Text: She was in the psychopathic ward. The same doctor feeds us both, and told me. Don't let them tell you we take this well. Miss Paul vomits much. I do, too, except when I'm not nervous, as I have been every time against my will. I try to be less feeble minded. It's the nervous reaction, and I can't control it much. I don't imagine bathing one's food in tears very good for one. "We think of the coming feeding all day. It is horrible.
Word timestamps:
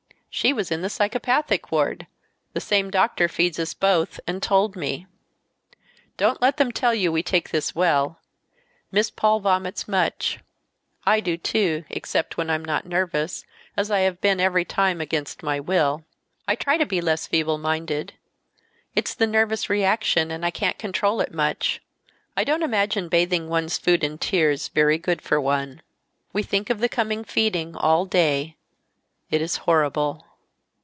She 0.33 0.53
was 0.53 0.71
in 0.71 0.81
the 0.81 0.89
psychopathic 0.89 1.73
ward. 1.73 2.07
The 2.53 2.61
same 2.61 2.89
doctor 2.89 3.27
feeds 3.27 3.59
us 3.59 3.73
both, 3.73 4.17
and 4.25 4.41
told 4.41 4.77
me. 4.77 5.05
Don't 6.15 6.41
let 6.41 6.55
them 6.55 6.71
tell 6.71 6.93
you 6.93 7.11
we 7.11 7.21
take 7.21 7.49
this 7.49 7.75
well. 7.75 8.17
Miss 8.93 9.11
Paul 9.11 9.41
vomits 9.41 9.89
much. 9.89 10.39
I 11.05 11.19
do, 11.19 11.35
too, 11.35 11.83
except 11.89 12.37
when 12.37 12.49
I'm 12.49 12.63
not 12.63 12.85
nervous, 12.85 13.43
as 13.75 13.91
I 13.91 13.99
have 13.99 14.21
been 14.21 14.39
every 14.39 14.63
time 14.63 15.01
against 15.01 15.43
my 15.43 15.59
will. 15.59 16.05
I 16.47 16.55
try 16.55 16.77
to 16.77 16.85
be 16.85 17.01
less 17.01 17.27
feeble 17.27 17.57
minded. 17.57 18.13
It's 18.95 19.13
the 19.13 19.27
nervous 19.27 19.69
reaction, 19.69 20.31
and 20.31 20.45
I 20.45 20.49
can't 20.49 20.79
control 20.79 21.19
it 21.19 21.33
much. 21.33 21.81
I 22.37 22.45
don't 22.45 22.63
imagine 22.63 23.09
bathing 23.09 23.49
one's 23.49 23.77
food 23.77 24.01
in 24.01 24.17
tears 24.17 24.69
very 24.69 24.97
good 24.97 25.21
for 25.21 25.41
one. 25.41 25.81
"We 26.31 26.41
think 26.41 26.69
of 26.69 26.79
the 26.79 26.87
coming 26.89 27.25
feeding 27.25 27.75
all 27.75 28.05
day. 28.05 28.55
It 29.29 29.41
is 29.41 29.55
horrible. 29.57 30.25